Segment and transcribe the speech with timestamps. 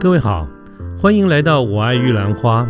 [0.00, 0.48] 各位好，
[0.98, 2.64] 欢迎来到《我爱玉兰花》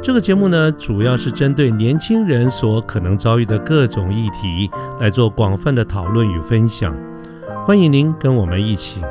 [0.00, 4.70] 这个节目呢，主要是针对年轻人所可能遭遇的各种议题
[5.00, 6.96] 来做广泛的讨论与分享。
[7.66, 9.02] 欢迎您跟我们一起。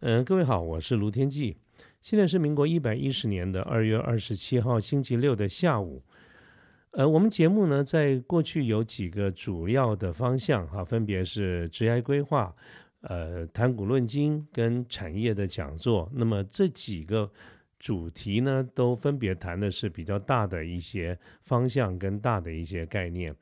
[0.00, 1.56] 嗯，各位好，我是卢天记。
[2.02, 6.02] 现在是民国一百一十年的二月二十七号星期六的下午。
[6.94, 12.54] 呃，我们节目呢，在过去有几个主要的方向哈，分别是职业规划、
[13.00, 16.08] 呃，谈古论今跟产业的讲座。
[16.14, 17.28] 那么这几个
[17.80, 23.34] 主题呢，都分别谈的是比较大的一些方向跟大的一些概念。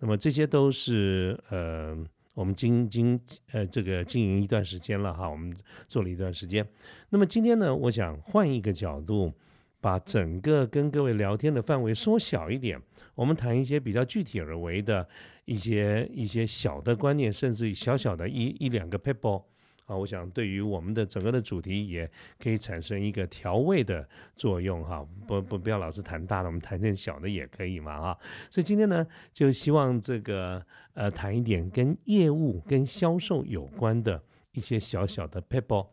[0.00, 1.96] 那么这些都是呃，
[2.34, 3.20] 我们经经
[3.52, 5.54] 呃这个经营一段时间了哈，我们
[5.86, 6.66] 做了一段时间。
[7.10, 9.32] 那么今天呢，我想换一个角度，
[9.80, 12.82] 把整个跟各位聊天的范围缩小一点。
[13.16, 15.06] 我们谈一些比较具体而为的
[15.46, 19.42] 一些一些小的观念，甚至于小小的一一两个 people
[19.86, 24.06] 啊，我想对于我们的整个的主题也可以产生一个调味的
[24.36, 25.04] 作用哈。
[25.26, 28.18] 不不不要老是谈大的，我们谈点小的也可以嘛哈。
[28.50, 34.22] 所以今天呢，就希望这个呃谈一点跟业务跟销售有关的
[34.52, 35.88] 一些小小的 people。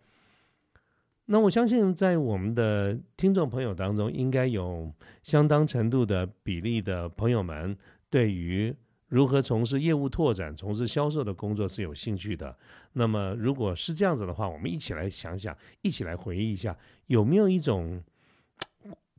[1.26, 4.92] 那我相信，在我们的听众朋友当中，应该有
[5.24, 7.76] 相当程度的比例的朋友们，
[8.10, 8.76] 对于
[9.08, 12.54] 如何从事业务拓展、从事销售的工作是有兴趣的。
[12.92, 18.04] 那么，如果是这样子的话，我们一起来想想，一起来回忆一下，有没有一种，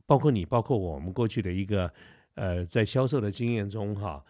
[0.05, 1.91] 包括你，包括我们过去的一个，
[2.35, 4.23] 呃，在销售的经验中，哈。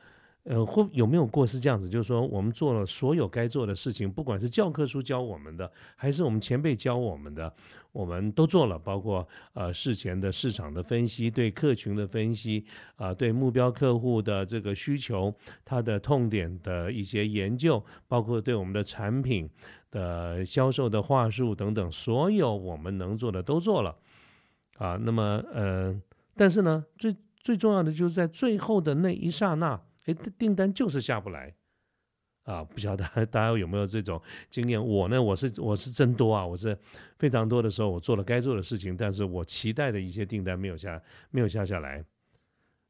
[0.45, 1.89] 呃，会有没有过是这样子？
[1.89, 7.51] 就是说，我们做了所有该做的事情，不管是教科书教我们的，还是我们前辈教我们的，
[7.91, 8.77] 我们都做了。
[8.77, 12.63] 包括呃事前的市场的分析，对客群的分析，
[12.95, 19.49] 啊，对目标客户的这个需求，他的痛点的一些研究，包括对我们的产品
[19.89, 23.97] 的销售的话术等等，所有我们能做的都做了。
[24.77, 25.99] 啊，那么呃，
[26.35, 29.81] 但是呢，最最重要的就是在最后的那一刹那。
[30.05, 31.53] 哎，订单就是下不来
[32.43, 32.63] 啊！
[32.63, 34.83] 不晓得大家有没有这种经验？
[34.83, 36.45] 我呢，我是我是真多啊！
[36.45, 36.77] 我是
[37.17, 41.01] 非常多的时候，我做了该做的事情，但是我期待的一些订单没有下，
[41.31, 42.05] 没有下下来。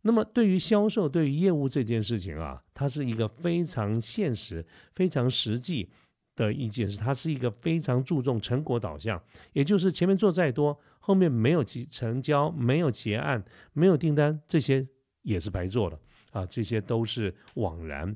[0.01, 5.89] 那么，对于销售，对于业务这件事情啊，它是一个非常现实、非常实际
[6.35, 6.97] 的一件事。
[6.97, 9.19] 它是一个非常注重成果导向，
[9.53, 13.43] 也就是前面做再多，后面没有结成交、没有结案、
[13.73, 14.87] 没有订单，这些
[15.23, 15.97] 也是白做了。
[16.35, 18.13] 啊，这些都是枉然，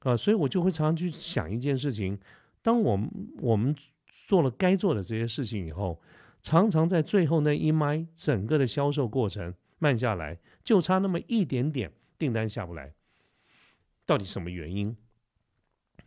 [0.00, 2.18] 啊，所以我就会常常去想一件事情：，
[2.60, 3.10] 当我们
[3.40, 3.74] 我们
[4.26, 5.98] 做了该做的这些事情以后，
[6.42, 12.92] 常常在最后那一麦，整个的销售过程慢下来，就差那么一点点，订单下不来，
[14.04, 14.94] 到底什么原因？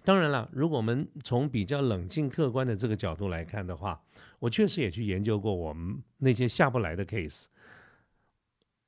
[0.03, 3.99] 当然了，如果我们从比较冷静客观的这个角度来看的话，
[4.37, 7.45] 我确实也去研究过我们那些下不来的 case，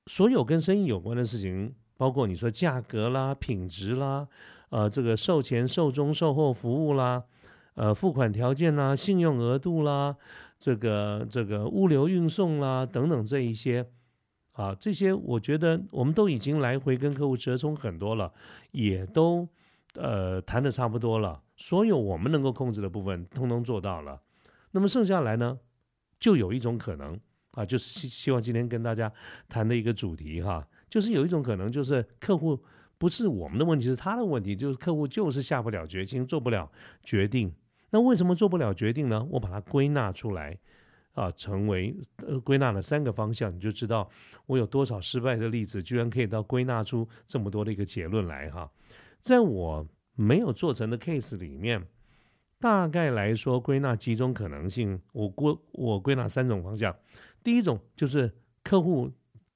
[0.05, 1.73] 所有跟生意有关的事情。
[1.99, 4.25] 包括你说价格啦、品质啦，
[4.69, 7.21] 呃，这个售前、售中、售后服务啦，
[7.73, 10.15] 呃，付款条件啦、信用额度啦，
[10.57, 13.85] 这个这个物流运送啦等等这一些，
[14.53, 18.31] 啊，这些我觉得我们都已经来回跟客户折冲很多了，
[18.71, 19.45] 也都
[19.95, 24.21] 呃谈的差不多了，所有我们能够控制的部分通通做到了，
[24.71, 25.59] 那么剩下来呢，
[26.17, 27.19] 就有一种可能
[27.51, 29.11] 啊，就是希希望今天跟大家
[29.49, 30.65] 谈的一个主题哈。
[30.89, 32.59] 就是有一种可能，就是客户
[32.97, 36.69] 不是我们的问题，是他的问题，就是客户就是下不了决心，做不了
[37.03, 37.53] 决定。
[37.91, 39.25] 那为什么做不了决定呢？
[39.31, 40.57] 我把它归纳出来，
[41.13, 41.95] 啊，成为
[42.27, 44.09] 呃归纳了三个方向，你就知道
[44.45, 48.69] 我有多少失败的例子，居然可以到归纳出这么多的一个结论来哈。
[49.19, 51.87] 在我没有做成的 case 里面，
[52.59, 56.95] 大概来说归纳几种可能性，我归我归纳三种方向。
[57.43, 58.31] 第一种就是
[58.63, 59.09] 客户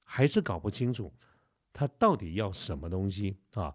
[0.04, 1.12] 还是搞不清楚。
[1.72, 3.74] 他到底要什么东西啊？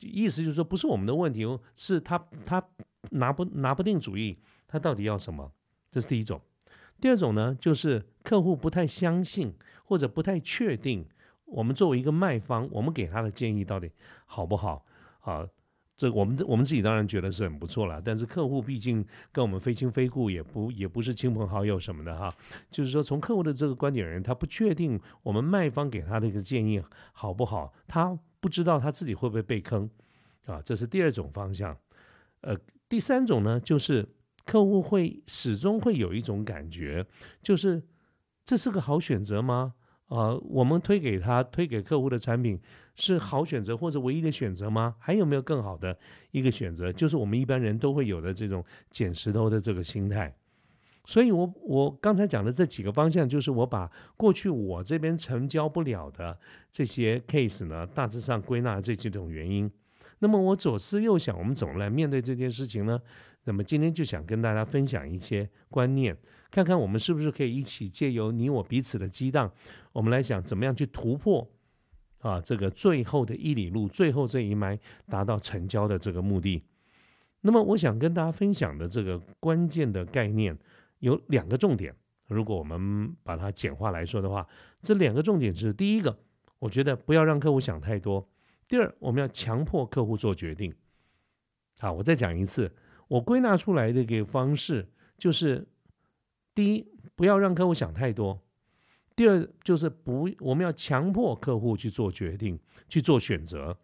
[0.00, 1.44] 意思就是说，不是我们的问题，
[1.74, 2.62] 是他他
[3.10, 5.50] 拿不拿不定主意，他到底要什么？
[5.90, 6.40] 这是第一种。
[7.00, 9.54] 第二种呢，就是客户不太相信
[9.84, 11.06] 或者不太确定，
[11.46, 13.90] 我们作为一个卖方，我们给他的建议到底
[14.26, 14.84] 好不好
[15.20, 15.48] 啊？
[15.98, 22.32] 这我们我们自己当然觉得是很不错了，但是客户毕竟跟我们非亲非故，也不也不是亲朋好友什么的哈。
[22.70, 26.80] 就是说，从客户的这个观点而言，他不确定我们卖方给他的一个建议
[27.12, 29.90] 好不好，他不知道他自己会不会被坑
[30.46, 30.62] 啊。
[30.62, 31.76] 这是第二种方向。
[32.42, 32.56] 呃，
[32.88, 34.08] 第三种呢，就是
[34.44, 37.04] 客户会始终会有一种感觉，
[37.42, 37.82] 就是
[38.44, 39.74] 这是个好选择吗？
[40.08, 42.58] 呃，我们推给他推给客户的产品
[42.94, 44.96] 是好选择或者唯一的选择吗？
[44.98, 45.96] 还有没有更好的
[46.30, 46.92] 一个选择？
[46.92, 50.34] 就是我们一般人都会有的这种捡石头的这个心态。
[51.04, 56.38] 所以，我我刚才讲的这几个方向，就是我把过去我这边成交不了的
[56.70, 59.70] 这些 case 呢，大致上归纳这几种原因。
[60.18, 63.00] 那么我左思右想，我们怎么来面对这件事情呢？
[63.44, 66.14] 那么今天就想跟大家分享一些观念，
[66.50, 69.52] 看看我们是不是可以一起借由你我彼此的激荡，
[69.92, 71.48] 我们来想怎么样去突破
[72.18, 74.78] 啊这个最后的一里路，最后这一脉
[75.08, 76.62] 达到成交的这个目的。
[77.40, 80.58] 那么我想跟大家分享的这个关键的概念。
[81.00, 81.94] 有两个重点，
[82.26, 84.44] 如果我们把它简化来说的话，
[84.82, 86.18] 这两个重点是：第一个，
[86.58, 88.28] 我觉得不要让客户想太多；
[88.66, 90.74] 第二，我们要强迫客户做决定。
[91.78, 92.74] 好，我再讲一次，
[93.06, 95.68] 我归纳出来的一个方式就是：
[96.58, 96.84] 第一，
[97.14, 98.36] 不要让客户想太多；
[99.14, 102.58] 第二，就是不，我们要强迫客户去做决定，
[102.88, 103.78] 去做选择。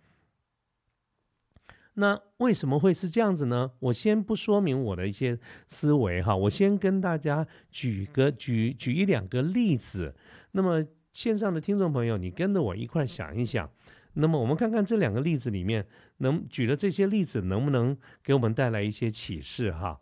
[1.93, 3.71] 那为什么会是这样子呢？
[3.79, 5.39] 我先不说明我的一些
[5.69, 10.17] 思维哈，我先跟大家举个举举一两个例子。
[10.51, 13.71] 那么线上的听众朋友，你跟着我一块想一想。
[14.15, 15.87] 那么我们看看这两个例子里面，
[16.17, 20.01] 能举的这些例子能不能给我们带来一些启示哈？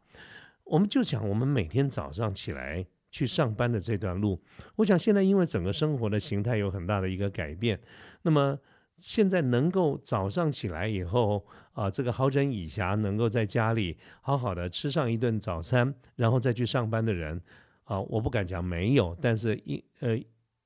[0.73, 4.41] 我们就讲我们每天早上起来去上班的这段路，
[4.77, 7.79] 我想现在因为整个生活的形态有很大的一个改变，
[8.23, 8.59] 那么。
[8.99, 17.41] 现在能够早上起来以后啊，这个好整以暇，能够在家里好好的吃上一顿早餐，然后再去上班的人
[17.83, 20.17] 啊，我不敢讲没有，但是应呃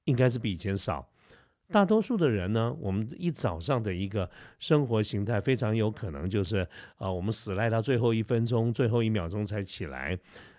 [0.05, 1.09] 应该是比以前少。
[1.71, 4.29] 大多数的人呢，我们一早上的一个
[4.59, 6.67] 生活形态非常有可能就是
[6.97, 10.19] 啊，我们死赖到最后一分钟、最后一秒钟才起来。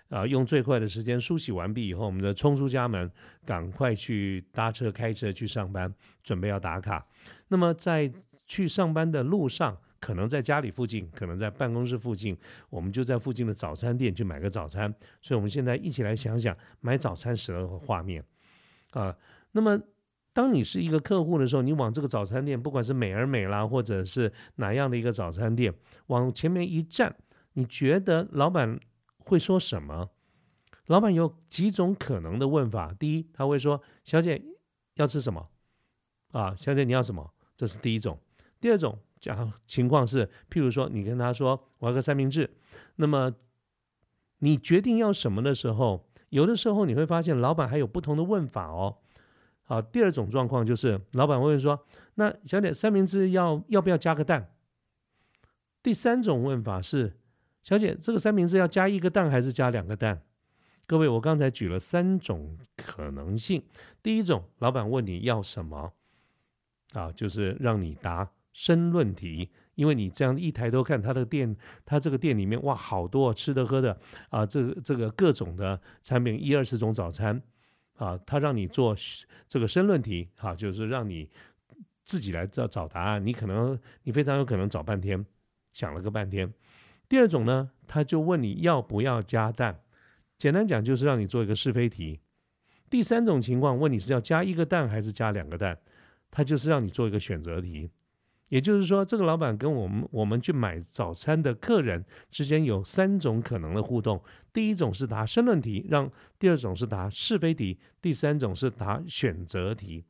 [0.09, 3.11] 啊，用最快的时间梳洗完毕以后，我们就冲出家门，
[3.45, 5.93] 赶快去搭车、开车去上班，
[6.23, 7.05] 准备要打卡。
[7.49, 8.09] 那么在
[8.45, 12.37] 去上班的路上，可能在家里附近，可能在办公室附近，
[12.69, 14.89] 我们就在附近的早餐店去买个早餐。
[15.21, 18.23] 所以，我们现在一起来想想买早餐时的画面
[18.91, 19.13] 啊。
[19.51, 19.77] 那么，
[20.37, 25.73] 当你是一个客户的时候，你往这个早餐店，不管是美而美啦，或者是哪样的一个早餐店，
[26.07, 27.15] 往前面一站，
[27.53, 28.79] 你觉得老板？
[29.17, 30.11] 会说什么？
[30.85, 32.93] 老板有几种可能的问法。
[32.93, 34.39] 第一，他会说：“小姐
[34.97, 35.49] 要吃什么？”
[36.33, 37.33] 啊，小姐你要什么？
[37.55, 38.19] 这是第一种。
[38.59, 42.47] 第二种讲情况是，譬如说，你跟他说：“我要个三明治。”
[42.97, 43.33] 那么
[44.37, 48.99] 你决定要什么的时候，有的时候你会发现老板还有不同的问法哦。
[49.67, 51.79] 好，第二种状况就是老板会说
[52.15, 54.55] ：“那小姐三明治要要不要加个蛋？”
[55.83, 57.13] 第三种问法是。
[57.63, 60.21] 小姐，这个三明治要加一个蛋还是加两个蛋？
[60.85, 63.61] 各位，我刚才举了三种可能性。
[64.01, 65.91] 第一种，老板问你要什么
[66.93, 73.99] 啊，就是让你答申论题，因为你这样一抬头看他的店，他这个店里面哇，好多吃的喝的
[74.29, 77.41] 啊，这个这个各种的产品，一二十种早餐
[77.97, 78.95] 啊，他让你做
[79.47, 81.29] 这个申论题，哈，就是让你
[82.05, 83.23] 自己来找找答案。
[83.23, 85.25] 你可能你非常有可能找半天，
[85.73, 86.51] 想了个半天。
[87.09, 89.79] 第二种呢，他就问你要不要加蛋，
[90.37, 92.19] 简单讲就是让你做一个是非题。
[92.89, 95.77] 第三种情况问你是要加一个蛋还是加两个蛋，
[96.31, 97.89] 他就是让你做一个选择题。
[98.49, 104.23] 也就是说，这个老板跟我们我们去买早餐的客人之间有三种可能的互动：
[104.57, 110.03] 第一种是答申论题，让第二种是答是非题，第三种是答选择题。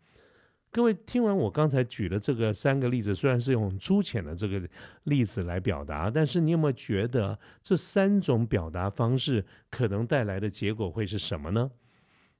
[0.71, 4.65] 各位听完我刚才举的这个三个例子，虽然是用粗浅的这个
[5.03, 11.69] 例子来表达，但是你有没有觉得这三种表达方式可能带来的结果会是什么呢？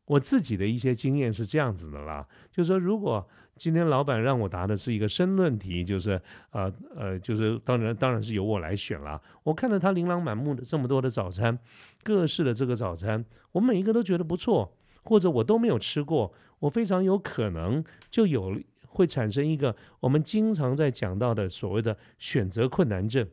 [0.06, 6.22] 我自己的一些经验是这样子的啦，就是说，如果今天老板让我答的是一个申论题，就是
[6.52, 9.22] 呃呃，就是当然当然是由我来选了。
[9.44, 11.58] 我看到他琳琅满目的这么多的早餐，
[12.04, 14.74] 各式的这个早餐，我每一个都觉得不错。
[15.04, 23.26] 或者我都没有吃过，我非常有可能就有会产生一个我们经常在讲到的所谓的选择困难症，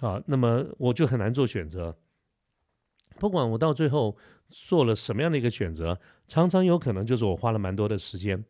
[0.00, 1.94] 啊，那么我就很难做选择。
[3.18, 4.16] 不管我到最后
[4.48, 8.42] 做了什么样的一个选择，常常有可能就是我花了蛮多的时间，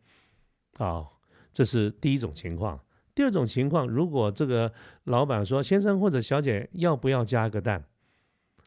[0.79, 1.07] 啊，
[1.53, 2.81] 这是第一种情况。
[3.15, 4.73] 第二种情况，如果这个
[5.05, 7.85] 老板说先生或者小姐要不要加个蛋？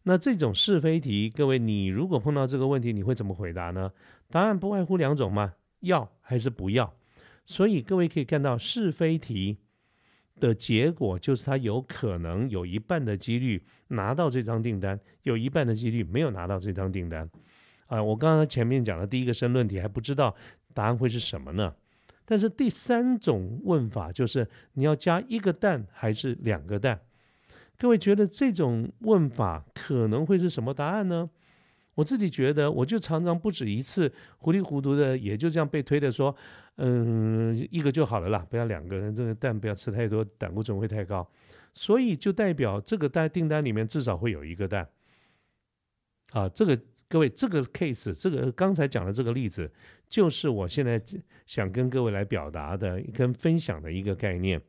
[0.03, 3.91] 那这种是非题，各位，你如果碰到这个问题，你会怎么回答呢？
[4.29, 6.93] 答案不外乎两种嘛，要还是不要。
[7.47, 9.57] 所以各位可以看到，是非题
[10.39, 17.27] 的结果就是他有可能有一半的几率拿到这张订单，有一半的几率没有拿到这张订单。
[17.87, 20.35] 啊，我刚刚前面讲的第一个申论题还不知道
[20.75, 21.73] 答案会是什么呢？
[22.25, 26.99] 但是第三种问法就是你要加一个蛋还是两个蛋？
[27.77, 31.29] 各位觉得这种问法可能会是什么答案呢？
[31.93, 36.35] 我自己觉得，我就常常不止一次糊里糊涂的，也就这样被推的说，
[36.75, 41.25] 嗯，一个就好了啦，不要两个，这个蛋不要吃太多，胆固醇会太高。
[41.71, 44.87] 所以就代表这个单订单里面至少会有一个蛋。
[46.31, 46.77] 啊，这个
[47.07, 49.71] 各位，这个 case，这个刚才讲的这个例子，
[50.09, 51.01] 就是我现在
[51.45, 54.61] 想跟各位来表达的、跟分享的一个概念。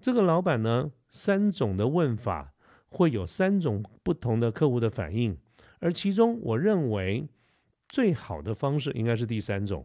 [0.00, 2.54] 这个老板呢，三种的问法
[2.88, 5.36] 会有三种不同的客户的反应。
[5.80, 7.28] 而其中，我认为
[7.88, 9.84] 最好的方式应该是第三种，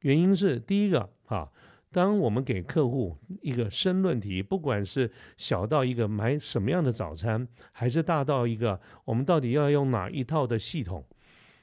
[0.00, 1.50] 原因是第一个啊，
[1.96, 11.02] 当我们给客户一个申论题，不管是小到一个买什么样的早餐，还是大到一个我们到底要用哪一套的系统，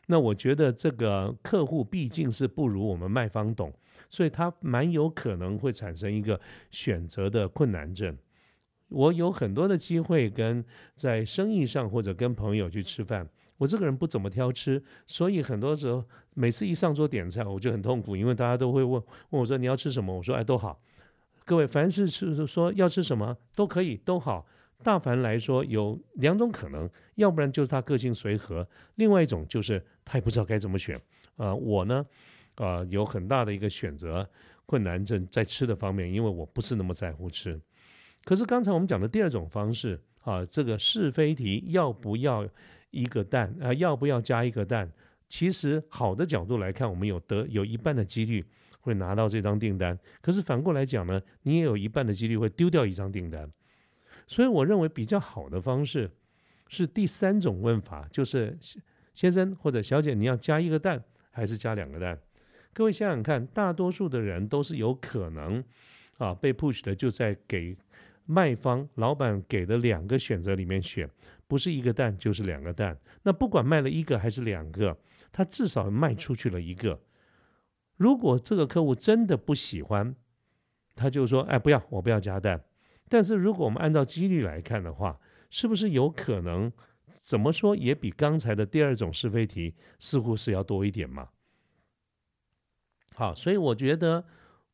[0.08, 3.72] 那我觉得这个客户毕竟是不如我们卖方懂，
[4.10, 8.18] 所以他蛮有可能会产生一个选择的困难症。
[8.90, 13.30] 我有很多的机会跟在生意上或者跟朋友去吃饭。
[13.64, 16.04] 我这个人不怎么挑吃，所以很多时候
[16.34, 18.92] 每次一上桌点菜，我就很痛苦，因为大家都会问
[19.30, 20.14] 问我说你要吃什么？
[20.14, 20.82] 我说哎都好。
[21.46, 24.46] 各位凡是吃说要吃什么都可以都好。
[24.84, 31.00] 大凡来说有两种可能，要不然就是他个性随和，另外一种就是他也不知道该怎么选。
[31.38, 32.06] 呃，我呢，
[32.56, 34.30] 呃，有很大的一个选择
[34.66, 37.58] 困难症在吃的方面，因为我不是那么在乎吃。
[38.26, 42.46] 可是刚才我们讲的第二种方式啊，这个是非题要不要？
[42.94, 44.90] 一个蛋啊，要不要加一个蛋？
[45.28, 48.46] 其实好的角度来看，我们有得有一半的几率
[48.80, 49.98] 会拿到这张订单。
[50.22, 53.52] 可是反过来讲呢，你也有一半的几率会丢掉一张订单。
[54.28, 56.10] 所以我认为比较好的方式
[56.68, 58.56] 是第三种问法，就是
[59.14, 62.18] 先生或者小姐，你要加一个蛋还是加两个蛋？
[62.72, 65.64] 各位想想看，大多数的人都是有可能
[66.20, 67.76] 啊被 push 的，就在给
[68.26, 71.10] 卖方老板给的两个选择里面选。
[71.48, 74.98] 不是一个蛋就是两个蛋，那不管卖了一个还是两个，
[75.32, 77.00] 他至少卖出去了一个。
[77.98, 80.16] 如果这个客户真的不喜欢，
[80.96, 82.64] 他就说：“哎，不要，我不要加蛋。”
[83.08, 85.20] 但是如果我们按照几率来看的话，
[85.52, 86.72] 是不是有可能
[87.18, 91.30] 怎么说也比刚才的第二种是非题似乎是要多一点嘛？
[93.14, 94.26] 好，所以我觉得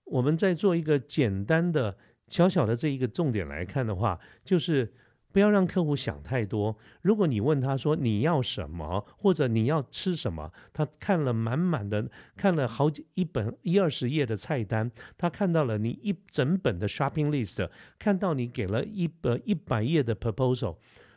[0.05, 1.97] 我们在做一个简单的
[2.29, 4.93] 小小的这一个重点来看的话，就是。
[5.39, 6.77] 不要让客户想太多。
[7.01, 12.05] 如果你问他说你要什么，或者你要吃什么，他看了满满的，
[12.35, 20.75] 看了好几一本一二十页的菜单，他看到了你一整本的 shopping list，看到你给了一本一百页的 proposal，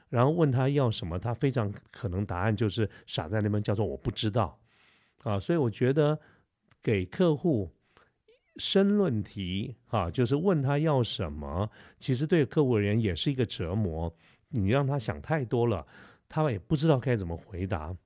[0.09, 4.57] 然后问他要什么，他非常可能答案就是傻在那边，叫做我不知道
[5.25, 5.41] 啊。
[5.41, 6.17] 所以我觉得
[6.81, 7.73] 给客户。
[8.57, 14.15] 申论题，哈，就是问他要什么，其实对客户而言也是一个折磨。
[14.49, 15.87] 你让他想太多了，
[16.29, 17.97] 他也不知道该怎么回答。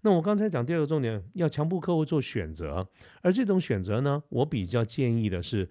[0.00, 2.86] 那我刚才讲第二个重点，要强迫客户做选择，
[3.22, 5.68] 而这种选择呢，我比较建议的是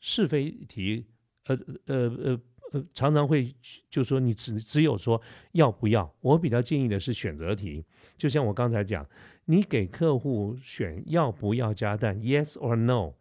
[0.00, 1.06] 是非题，
[1.44, 2.40] 呃呃呃
[2.72, 3.54] 呃，常常会
[3.88, 5.20] 就说你只只有说
[5.52, 7.84] 要不要，我比较建议的是选择题。
[8.16, 9.08] 就像我刚才讲，
[9.44, 13.14] 你给客户选要不要加蛋，yes or no。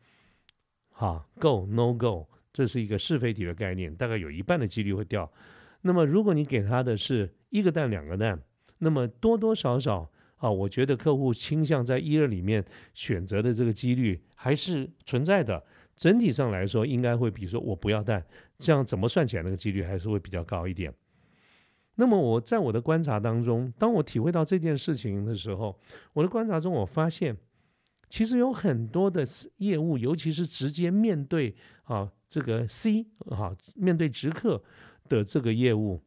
[0.99, 5.31] 好，go no go，这是一个是非题的概念，大概有一半的几率会掉。
[5.79, 8.37] 那么，如果你给他的是一个蛋、两个蛋，
[8.79, 12.61] 那么多多少少啊，我觉得客户倾向在一二里面
[12.93, 15.63] 选择的这个几率还是存在的。
[15.95, 18.21] 整体上来说，应该会比如说我不要蛋，
[18.57, 20.93] 这样怎么算起来那个几率还是会比较高一点。
[21.95, 25.79] 那么我在我的观察当中，当我体会到这件事情的时候，
[26.11, 27.37] 我的观察中我发现。
[28.09, 29.23] 其实有很多的
[29.57, 34.63] 业务，尤其是直接面对啊这个 C 哈面对直客
[35.07, 36.01] 的这个业务，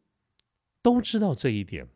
[0.82, 1.86] 都知道这一点。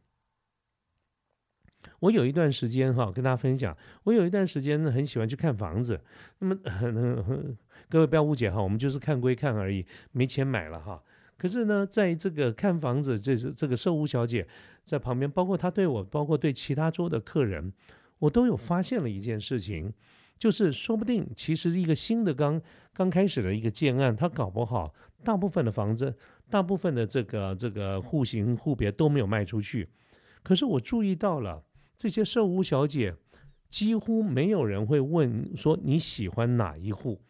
[2.00, 6.00] 我有一段时间哈跟大家分享，我有一段时间呢很喜欢去看房子。
[6.38, 6.56] 那么
[7.88, 11.02] 各位不要误解哈，我们就是看归看而已，没钱买了哈。
[11.36, 14.46] 可是呢，在这个看房子，这是这个售屋小姐
[14.84, 17.72] 在旁边，包括她对我，包括对其他桌的客人。
[18.18, 19.92] 我都有发现了一件事情，
[20.38, 22.61] 就是说不定其实一个新的刚
[22.92, 26.16] 刚开始的一个建案，它搞不好大部分的房子，
[26.49, 29.88] 大部分的这个这个户型户别都没有卖出去。
[30.42, 31.64] 可是我注意到了，
[31.96, 33.14] 这些售屋小姐
[33.68, 37.20] 几乎没有人会问说你喜欢哪一户。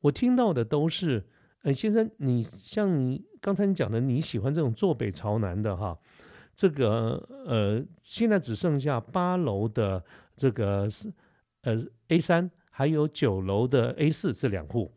[0.00, 1.26] 我听到的都是，
[1.62, 5.96] 哎，先生，你像你刚才你讲的，你喜欢这种坐北朝南的哈。
[6.62, 10.00] 这个呃，现在只剩下八楼的
[10.36, 11.12] 这个是
[11.62, 11.76] 呃
[12.06, 14.92] A 三还有九楼的 A 四这两户，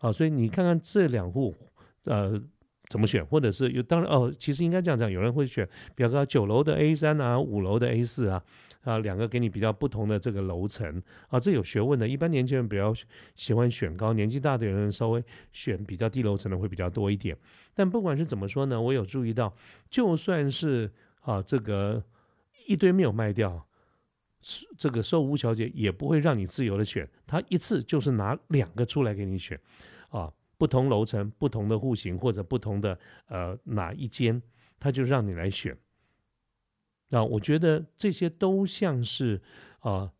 [0.00, 1.54] 好，所以你看看这两户，
[2.02, 2.42] 呃，
[2.88, 5.64] 怎么选，或者是有当然哦，其实应该这样讲，有人会选
[5.94, 8.42] 比方说九楼的 A 三啊，五楼的 A 四啊，
[8.82, 12.06] 啊，两个给你比较不同的这个楼层啊，这有学问的。
[12.06, 12.94] 一般年轻人比较
[13.34, 17.36] 喜欢选高，年纪大的人稍微选比较低楼层的会比较多一点。
[17.74, 19.54] 但不管是怎么说呢，我有注意到，
[19.90, 22.02] 就算是啊这个
[22.66, 23.64] 一堆没有卖掉。
[24.78, 29.60] 这个售屋小姐也不会让你自由的选，她一次就是拿两个出来给你选，
[30.10, 34.40] 啊，不同楼层、不同的户型或者不同的呃哪一间，
[34.78, 35.76] 她就让你来选。
[37.08, 39.40] 那，我觉得这些都像是
[39.80, 40.12] 啊，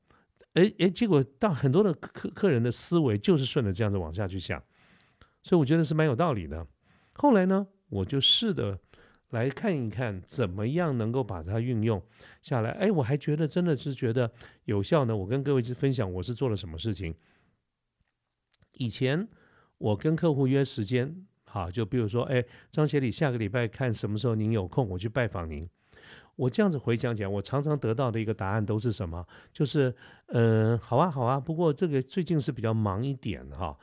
[0.55, 4.63] 哎哎，结果到很多的客客人的思维就是顺着这样子往下去想，
[5.43, 6.67] 所以我觉得是蛮有道理的。
[7.15, 8.79] 后来呢，我就试的。
[9.33, 12.03] 来看一看怎么样能够把它运用
[12.41, 12.71] 下来。
[12.71, 14.33] 哎，我还觉得真的是觉得
[14.65, 15.15] 有效呢。
[15.15, 17.15] 我跟各位去分享我是做了什么事情。
[18.73, 19.29] 以前
[19.77, 25.69] 我跟客户约时间，好，就比如说，哎，张协理下个礼拜看什么时候您有空，我去拜访您。
[26.39, 29.27] 我这样子回想起来，我常常得到的一个答案都是什么？
[29.53, 29.93] 就是，
[30.29, 33.77] 嗯，好啊，好啊，不过这个最近是比较忙一点哈。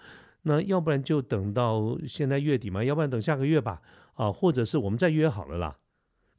[0.43, 3.81] 那要不然就等到现在月底嘛，要不然等下个月吧。
[4.13, 5.77] 啊，或者是我们再约好了啦，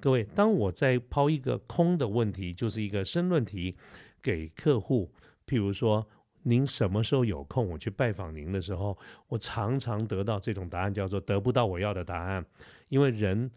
[0.00, 3.76] 各位，当我在抛一个空的问题，就是一个申论题
[4.22, 5.12] 给客户，
[5.46, 6.06] 譬如说
[6.44, 8.96] 您什么时候有空，我去拜访您的时候，
[9.28, 12.42] 我常常得到这种答案，叫做得不到我要的答案，
[12.88, 13.50] 因为人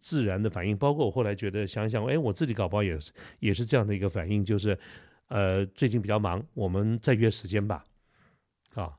[0.00, 4.78] 自然的反应，包括我后来觉得想想，哎，我自己搞不好也是也是这样的一个反应，就是
[5.28, 7.84] 呃最近比较忙，我们再约时间吧，
[8.74, 8.96] 啊，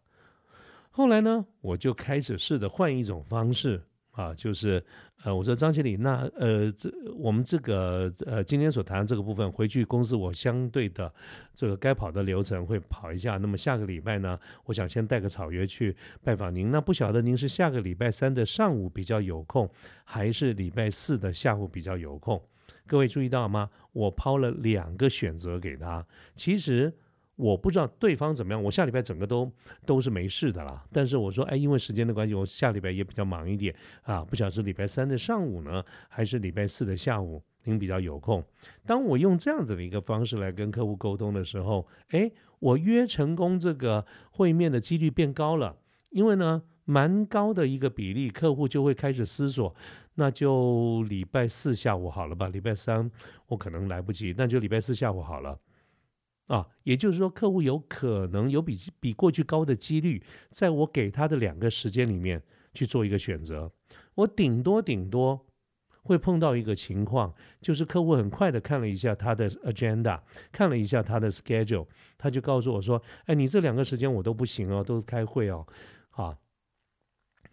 [0.91, 3.83] 后来呢，我就开始试着换一种方式。
[4.15, 4.81] 啊，就是，
[5.23, 11.13] 呃，我说张经理，那呃，这我们这个呃今天所谈的这个部分，回去公司我相对的
[11.53, 13.37] 这个该跑的流程会跑一下。
[13.37, 16.71] 那么下个礼拜呢，我想先带个草约去拜访您。
[16.71, 19.69] 那不晓得您是下个礼拜三的上午比较有空，
[20.05, 22.41] 还是礼拜四的下午比较有空？
[22.87, 23.69] 各位注意到吗？
[23.91, 26.05] 我抛了两个选择给他，
[26.37, 26.93] 其实。
[27.35, 29.51] 我不知道对方怎么样，我下礼拜整个都
[29.85, 30.83] 都是没事的啦。
[30.91, 38.41] 但是我说，哎，因为时间的关系，我下礼拜也比较忙一点啊，不晓得是礼拜三的上午呢，还是礼拜四的下午，您比较有空。
[38.85, 45.75] 当我用这样子的一个方式来跟客户沟通的时候，哎，我约成功这个会面的几率变高了，
[46.11, 49.75] 因为呢，蛮高的一个比例，客户就会开始思索，
[50.13, 52.47] 那就礼拜四下午好了吧？
[52.47, 53.11] 礼拜三
[53.47, 55.59] 我可能来不及，那就礼拜四下午好了。
[56.47, 62.39] 啊，也就是说，客户有可能有比比过去高的几率，在我给他的两个时间里面
[62.71, 63.71] 去做一个选择。
[64.13, 65.43] 我顶多顶多
[66.03, 75.65] 会碰到一个情况，就是客户很快的看了一下他的 agenda，看了一下他的 schedule，他就告诉我说：“哎，你这两个时间我都不行哦，都开会哦。”
[76.11, 76.37] 啊，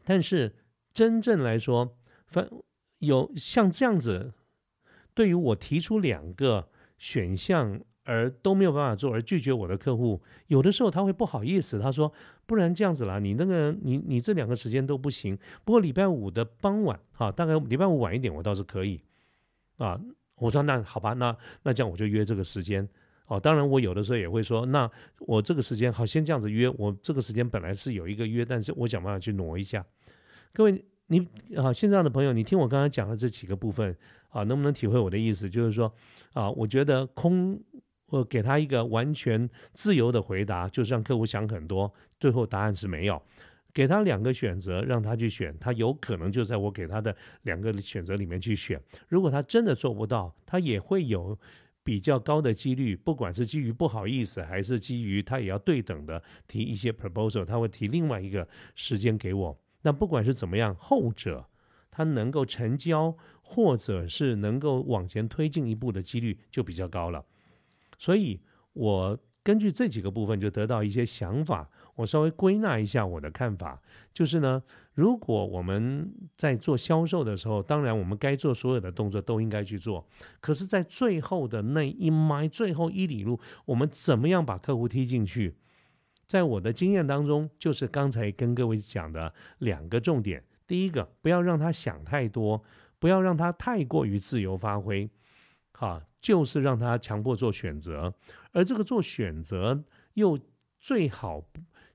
[0.05, 0.55] 但是
[0.93, 2.47] 真正来说，反
[2.99, 4.35] 有像这样子，
[5.15, 7.81] 对于我提出两个选项。
[8.05, 12.13] 而都没有办法做，而拒绝我的客户，有的时候他会不好意思，他说
[12.47, 15.39] ：“不然这样子啦，你那个你你这两个时间都不行。
[15.65, 19.01] 不过礼拜五的傍晚，哈，大概礼拜五晚一点，我倒是可以。”
[19.79, 20.01] 啊，
[20.37, 22.89] 我说那好吧，那那这样我就约这个时间。
[23.27, 26.69] 哦，当然我有的时候也会说，那我这个时间好，先这样子约。
[26.77, 29.85] 我这个时间本来是有一个约，但是我想办法去挪一下。
[30.53, 33.97] 各位，你啊，线上的朋友，你听我刚才讲的这几个部分
[34.29, 35.49] 啊，能不能体会我的意思？
[35.49, 35.93] 就是说
[36.33, 37.59] 啊，我觉得空。
[38.13, 43.21] 我给他一个完全自由的回答，就是让客户想很多，最后答案是没有。
[43.73, 48.79] 给他两个选择，让他去选，他有可能就在我给他的两个选择里面去选。
[49.09, 51.39] 如果他真的做不到，他也会有
[51.83, 59.59] 比较高的几率，不管是基于不好意思，还是基于他也要对等的提一些 proposal，他会提另外一个时间给我。
[59.81, 61.49] 那不管是怎么样，后者
[61.91, 67.25] 他能够成交，或者是能够往前推进一步的几率就比较高了。
[68.03, 68.41] 所以，
[68.73, 71.71] 我根据这几个部分就得到一些想法。
[71.95, 73.81] 我稍微归纳一下我的看法，
[74.13, 74.61] 就是呢，
[74.95, 80.05] 如果我们在做销售的时候，当然我们该做所有的动作都应该去做。
[80.41, 85.55] 可是，在最后的那一迈、最后一里路，我们怎么样把客户踢进去？
[86.27, 92.65] 在我的经验当中，就是刚才跟各位讲的两个重点：第一个，不要让他想太多，
[92.99, 95.09] 不要让他太过于自由发挥。
[95.83, 98.15] 啊，就是让他强迫做选择，
[98.53, 99.83] 而这个做选择
[100.15, 100.39] 又
[100.79, 101.45] 最好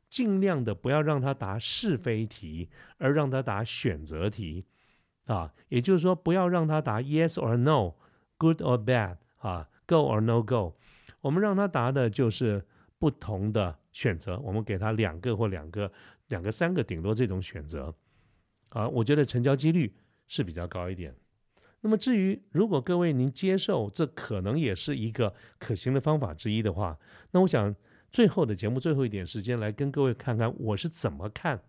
[0.10, 4.66] 尽量的不要让他答是非题，而让他答选择题。
[5.26, 10.76] 啊，也就是说，不要让他答 yes or no，good or bad，啊，go or no go。
[11.22, 12.66] 我们让他答的就是
[13.00, 15.90] 不同的选择，我们给他两个或两个、
[16.28, 17.96] 两个、三个，顶多这种选择，
[18.72, 19.94] 啊，我觉得成交几率
[20.28, 21.16] 是比较高一点。
[21.82, 26.98] 那么至于如果各位您接受这可能也是一个可行的方法之一的话，
[27.32, 27.74] 那我想
[28.12, 31.62] 最后的节目最后一点时间来跟各位看看我是怎么看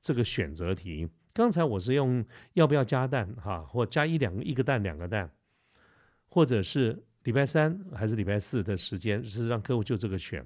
[0.00, 1.08] 这个选择题。
[1.34, 5.30] 刚才我是用要不要加蛋哈，或加一两个一个蛋两个蛋，
[6.28, 10.44] 或者是礼拜三还是礼拜四的时间是让客户就这个选。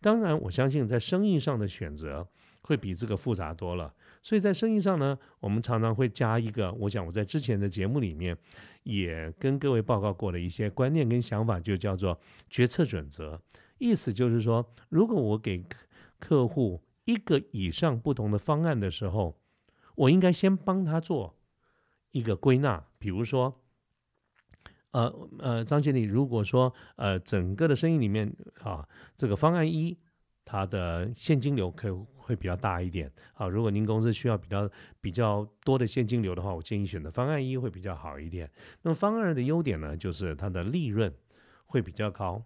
[0.00, 2.28] 当然我相信在生意上的选择
[2.60, 3.92] 会比这个复杂多了。
[4.22, 8.36] 所以在生意上呢，我们常常会加一个，我想我在之前的节目里面
[8.82, 12.18] 也跟各位报告过的一些观念跟想法，就叫做
[12.50, 13.40] 决策准则。
[13.78, 15.64] 意思就是说，如果我给
[16.18, 19.38] 客户一个以上不同的方案的时候，
[19.94, 21.36] 我应该先帮他做
[22.10, 22.84] 一个归纳。
[22.98, 23.60] 比如说，
[24.90, 29.96] 呃呃，张经理，如果说呃整个的生意里面啊，这个方案一，
[30.50, 33.46] 它的现金流可会比较大一点啊。
[33.46, 38.50] 如果您公司需要比较比较多的现金流的话，我建议选择方案一会比较好一点。
[38.80, 41.12] 那么方案二的优点呢，就是它的利润
[41.66, 42.42] 会比较高。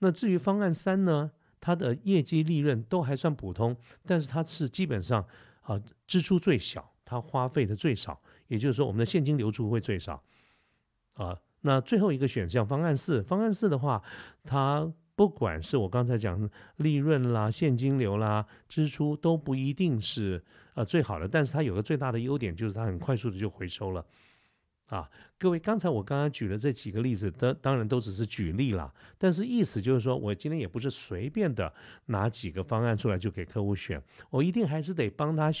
[0.00, 5.24] 那至于方案三呢，它的业绩利润都还算普通，但是它是基本上
[5.62, 10.20] 啊支出最小，它花费的最少，也就是说我们的现金流出会最少
[11.12, 11.38] 啊。
[11.60, 14.02] 那最后一个选项方案四，方案四的话，
[14.42, 14.92] 它。
[15.16, 20.42] 不管是我刚才讲利润啦、现金流啦、支出都不一定是
[20.74, 24.04] 呃最好的，但是它有个最大的优点就是它很快速的就回收了
[24.86, 25.08] 啊。
[25.38, 31.72] 各位，刚才我刚刚举的这几个例子，当当然都只是举例啦，但是意思就是说我今天也不是随便的
[32.06, 35.52] 拿几个方案出来就给客户选，我一定还是得帮他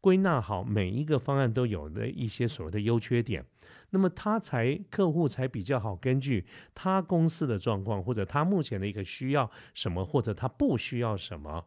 [0.00, 3.44] 归纳好每一个方案都有的一些所谓的优缺点。
[3.90, 11.64] 那么他才客户才比较好根据他公司的状况，或者他目前的一个需要什么，或者他不需要什么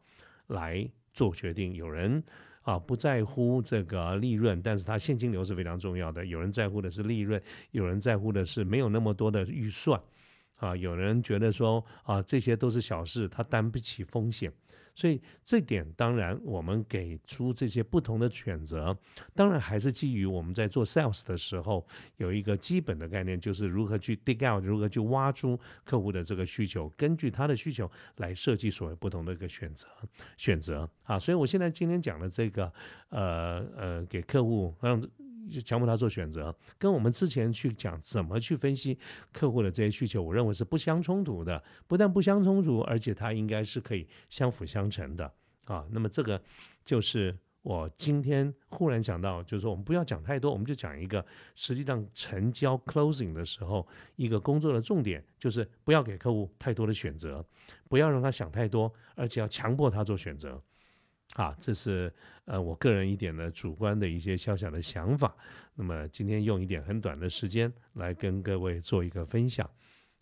[0.48, 1.74] 来做决定。
[1.74, 2.24] 有人
[2.62, 6.24] 啊不在乎这个利润，但是他现金流是非常重要的。
[6.24, 10.00] 有人在乎的是利润，有人在乎的是没有那么多的预算
[10.56, 10.76] 啊。
[10.76, 14.54] 有人觉得说啊这些都是小事，他担不起风险。
[14.94, 18.98] 所以这点当然，我们给出这些不同的选择，
[19.34, 21.86] 当然还是基于我们在做 sales 的时候
[22.18, 29.88] 有一个基本的概念，就是如何去 dig out，如何去挖出客户的这个需求，根据他的需求来设计所谓不同的一个选择
[30.38, 31.18] 选择啊。
[31.18, 32.72] 所以我现在今天讲的这个，
[33.10, 35.02] 呃呃，给客户让。
[35.52, 38.98] 就强迫他做选择，跟我们之前去讲怎么去分析
[39.32, 41.62] 客户的这些需求，我认为是不相冲突的。
[41.88, 45.32] 不但不相冲突，而且它应该是可以相辅相成的
[45.66, 45.86] 啊。
[45.92, 46.42] 那么这个
[46.86, 57.46] 就是我今天忽然想到，就是说我们不要讲太多，我们就讲一个实际上成交 closing 的时候一个工作的重点，就是不要给客户太多的选择，
[57.90, 60.62] 不要让他想太多，而且要强迫他做选择。
[61.36, 62.12] 啊，这是
[62.46, 65.36] 呃我个人一点的主观的一些小小的想法。
[65.76, 69.70] 那么今天用一点很短的时间来跟各位做一个分享。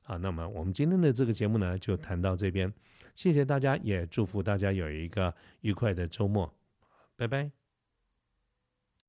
[0.04, 2.74] 啊，那么我们今天的这个节目呢就谈到这边，
[3.14, 6.52] 谢谢大家，也祝福大家有一个愉快的周末，
[7.16, 7.59] 拜拜。